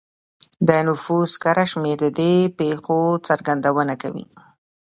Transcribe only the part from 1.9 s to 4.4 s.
د دې پېښو څرګندونه کوي